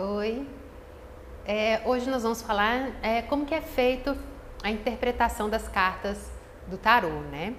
Oi. 0.00 0.46
É, 1.44 1.82
hoje 1.84 2.08
nós 2.08 2.22
vamos 2.22 2.40
falar 2.40 2.92
é, 3.02 3.20
como 3.22 3.44
que 3.44 3.52
é 3.52 3.60
feito 3.60 4.16
a 4.62 4.70
interpretação 4.70 5.50
das 5.50 5.66
cartas 5.66 6.30
do 6.68 6.78
tarô, 6.78 7.08
né? 7.32 7.52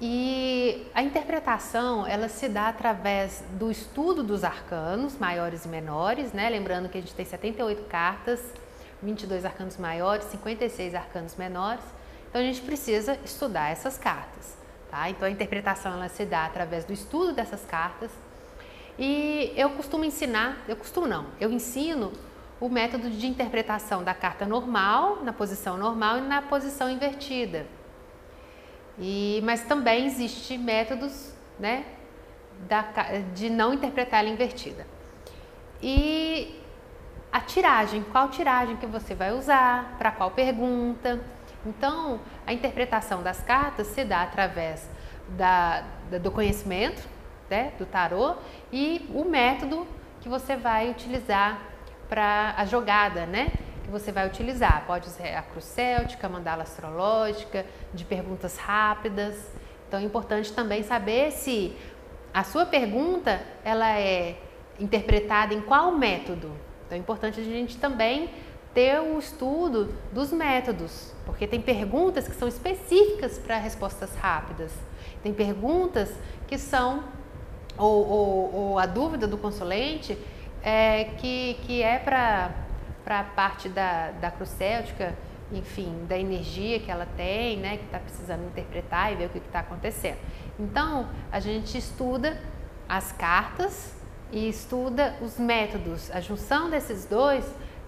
E 0.00 0.84
a 0.92 1.04
interpretação, 1.04 2.04
ela 2.04 2.28
se 2.28 2.48
dá 2.48 2.66
através 2.66 3.44
do 3.52 3.70
estudo 3.70 4.24
dos 4.24 4.42
arcanos, 4.42 5.16
maiores 5.16 5.64
e 5.64 5.68
menores, 5.68 6.32
né? 6.32 6.50
Lembrando 6.50 6.88
que 6.88 6.98
a 6.98 7.00
gente 7.00 7.14
tem 7.14 7.24
78 7.24 7.84
cartas, 7.84 8.42
22 9.00 9.44
arcanos 9.44 9.76
maiores, 9.76 10.24
56 10.24 10.96
arcanos 10.96 11.36
menores. 11.36 11.84
Então 12.28 12.40
a 12.40 12.44
gente 12.44 12.62
precisa 12.62 13.16
estudar 13.24 13.70
essas 13.70 13.96
cartas, 13.96 14.56
tá? 14.90 15.08
Então 15.08 15.28
a 15.28 15.30
interpretação 15.30 15.92
ela 15.92 16.08
se 16.08 16.24
dá 16.24 16.44
através 16.44 16.84
do 16.84 16.92
estudo 16.92 17.32
dessas 17.32 17.64
cartas. 17.64 18.10
E 18.98 19.52
eu 19.56 19.70
costumo 19.70 20.04
ensinar, 20.04 20.62
eu 20.68 20.76
costumo 20.76 21.06
não, 21.06 21.26
eu 21.40 21.50
ensino 21.50 22.12
o 22.60 22.68
método 22.68 23.10
de 23.10 23.26
interpretação 23.26 24.04
da 24.04 24.14
carta 24.14 24.46
normal, 24.46 25.22
na 25.24 25.32
posição 25.32 25.76
normal 25.76 26.18
e 26.18 26.20
na 26.20 26.42
posição 26.42 26.88
invertida. 26.88 27.66
E, 28.98 29.40
mas 29.44 29.64
também 29.64 30.06
existe 30.06 30.56
métodos 30.58 31.32
né, 31.58 31.84
da, 32.68 32.82
de 33.34 33.50
não 33.50 33.74
interpretar 33.74 34.20
ela 34.20 34.28
invertida. 34.28 34.86
E 35.82 36.60
a 37.32 37.40
tiragem, 37.40 38.04
qual 38.12 38.28
tiragem 38.28 38.76
que 38.76 38.86
você 38.86 39.14
vai 39.14 39.32
usar, 39.32 39.96
para 39.98 40.12
qual 40.12 40.30
pergunta. 40.30 41.18
Então, 41.64 42.20
a 42.46 42.52
interpretação 42.52 43.22
das 43.22 43.40
cartas 43.40 43.86
se 43.88 44.04
dá 44.04 44.22
através 44.22 44.88
da, 45.30 45.82
da, 46.10 46.18
do 46.18 46.30
conhecimento 46.30 47.02
né, 47.52 47.72
do 47.78 47.84
tarô 47.84 48.36
e 48.72 49.06
o 49.12 49.24
método 49.26 49.86
que 50.22 50.28
você 50.28 50.56
vai 50.56 50.90
utilizar 50.90 51.60
para 52.08 52.54
a 52.56 52.64
jogada, 52.64 53.26
né? 53.26 53.52
Que 53.84 53.90
você 53.90 54.10
vai 54.10 54.26
utilizar. 54.26 54.84
Pode 54.86 55.10
ser 55.10 55.36
a 55.36 55.42
cruz 55.42 55.66
céltica, 55.66 56.26
a 56.26 56.30
mandala 56.30 56.62
astrológica, 56.62 57.66
de 57.92 58.06
perguntas 58.06 58.56
rápidas. 58.56 59.36
Então 59.86 60.00
é 60.00 60.02
importante 60.02 60.50
também 60.54 60.82
saber 60.82 61.30
se 61.30 61.76
a 62.32 62.42
sua 62.42 62.64
pergunta 62.64 63.42
ela 63.62 63.98
é 63.98 64.38
interpretada 64.80 65.52
em 65.52 65.60
qual 65.60 65.92
método. 65.92 66.52
Então 66.86 66.96
é 66.96 67.00
importante 67.00 67.38
a 67.38 67.44
gente 67.44 67.76
também 67.76 68.30
ter 68.72 68.98
o 68.98 69.18
estudo 69.18 69.94
dos 70.10 70.32
métodos, 70.32 71.12
porque 71.26 71.46
tem 71.46 71.60
perguntas 71.60 72.26
que 72.26 72.34
são 72.34 72.48
específicas 72.48 73.38
para 73.38 73.58
respostas 73.58 74.14
rápidas. 74.16 74.72
Tem 75.22 75.34
perguntas 75.34 76.10
que 76.46 76.56
são 76.56 77.04
ou, 77.76 78.08
ou, 78.08 78.54
ou 78.54 78.78
a 78.78 78.86
dúvida 78.86 79.26
do 79.26 79.38
consulente 79.38 80.16
é, 80.62 81.04
que, 81.18 81.58
que 81.62 81.82
é 81.82 81.98
para 81.98 82.54
a 83.06 83.24
parte 83.24 83.68
da, 83.68 84.10
da 84.12 84.30
cruz 84.30 84.50
céltica, 84.50 85.14
enfim, 85.52 86.04
da 86.08 86.16
energia 86.16 86.78
que 86.80 86.90
ela 86.90 87.06
tem, 87.16 87.58
né, 87.58 87.76
que 87.76 87.84
está 87.84 87.98
precisando 87.98 88.46
interpretar 88.46 89.12
e 89.12 89.16
ver 89.16 89.26
o 89.26 89.28
que 89.28 89.38
está 89.38 89.60
acontecendo. 89.60 90.18
Então, 90.58 91.08
a 91.30 91.40
gente 91.40 91.76
estuda 91.76 92.40
as 92.88 93.12
cartas 93.12 93.94
e 94.30 94.48
estuda 94.48 95.14
os 95.20 95.38
métodos, 95.38 96.10
a 96.10 96.20
junção 96.20 96.70
desses 96.70 97.04
dois, 97.04 97.44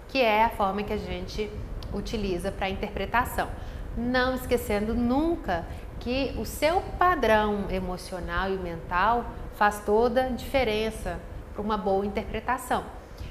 que 0.07 0.21
é 0.21 0.45
a 0.45 0.49
forma 0.49 0.83
que 0.83 0.93
a 0.93 0.97
gente 0.97 1.49
utiliza 1.93 2.51
para 2.51 2.69
interpretação. 2.69 3.49
Não 3.97 4.35
esquecendo 4.35 4.93
nunca 4.93 5.65
que 6.05 6.35
o 6.37 6.45
seu 6.45 6.81
padrão 6.99 7.65
emocional 7.71 8.51
e 8.51 8.57
mental 8.57 9.25
faz 9.55 9.79
toda 9.79 10.25
a 10.25 10.29
diferença 10.29 11.19
para 11.51 11.63
uma 11.63 11.79
boa 11.79 12.05
interpretação. 12.05 12.83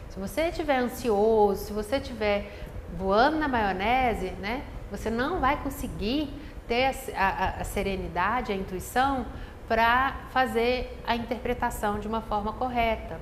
Se 0.08 0.18
você 0.18 0.48
estiver 0.48 0.78
ansioso, 0.78 1.66
se 1.66 1.72
você 1.72 1.98
estiver 1.98 2.50
voando 2.98 3.38
na 3.38 3.46
maionese, 3.46 4.32
né, 4.40 4.64
você 4.90 5.08
não 5.08 5.38
vai 5.38 5.56
conseguir 5.62 6.34
ter 6.66 6.86
a, 7.14 7.28
a, 7.28 7.48
a 7.60 7.64
serenidade, 7.64 8.50
a 8.50 8.56
intuição 8.56 9.24
para 9.68 10.16
fazer 10.30 11.00
a 11.06 11.14
interpretação 11.14 12.00
de 12.00 12.08
uma 12.08 12.22
forma 12.22 12.54
correta. 12.54 13.20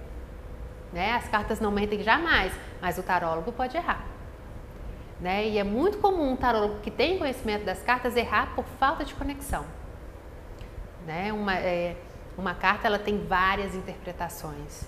Né? 0.94 1.12
As 1.12 1.28
cartas 1.28 1.60
não 1.60 1.70
mentem 1.70 2.02
jamais, 2.02 2.54
mas 2.80 2.96
o 2.96 3.02
tarólogo 3.02 3.52
pode 3.52 3.76
errar. 3.76 4.11
Né? 5.22 5.50
E 5.50 5.58
é 5.58 5.62
muito 5.62 5.98
comum 5.98 6.32
um 6.32 6.36
tarólogo 6.36 6.80
que 6.80 6.90
tem 6.90 7.16
conhecimento 7.16 7.64
das 7.64 7.80
cartas 7.80 8.16
errar 8.16 8.56
por 8.56 8.64
falta 8.80 9.04
de 9.04 9.14
conexão. 9.14 9.64
Né? 11.06 11.32
Uma, 11.32 11.54
é, 11.54 11.96
uma 12.36 12.54
carta 12.54 12.88
ela 12.88 12.98
tem 12.98 13.24
várias 13.24 13.72
interpretações. 13.72 14.82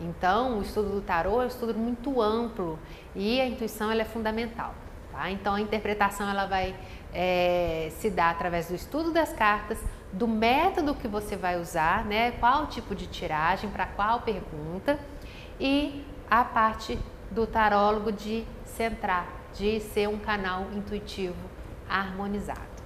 Então, 0.00 0.58
o 0.58 0.62
estudo 0.62 0.88
do 0.88 1.02
tarô 1.02 1.42
é 1.42 1.44
um 1.44 1.48
estudo 1.48 1.74
muito 1.74 2.22
amplo 2.22 2.78
e 3.14 3.38
a 3.38 3.46
intuição 3.46 3.90
ela 3.90 4.00
é 4.00 4.06
fundamental. 4.06 4.74
Tá? 5.12 5.30
Então, 5.30 5.54
a 5.54 5.60
interpretação 5.60 6.30
ela 6.30 6.46
vai 6.46 6.74
é, 7.12 7.92
se 7.98 8.08
dar 8.08 8.30
através 8.30 8.68
do 8.68 8.74
estudo 8.74 9.12
das 9.12 9.34
cartas, 9.34 9.78
do 10.10 10.26
método 10.26 10.94
que 10.94 11.06
você 11.06 11.36
vai 11.36 11.60
usar, 11.60 12.06
né? 12.06 12.30
qual 12.40 12.68
tipo 12.68 12.94
de 12.94 13.06
tiragem, 13.06 13.68
para 13.68 13.84
qual 13.84 14.22
pergunta, 14.22 14.98
e 15.60 16.02
a 16.30 16.42
parte 16.42 16.98
do 17.30 17.46
tarólogo 17.46 18.10
de 18.10 18.46
centrar, 18.64 19.43
de 19.54 19.80
ser 19.80 20.08
um 20.08 20.18
canal 20.18 20.68
intuitivo 20.72 21.36
harmonizado. 21.88 22.83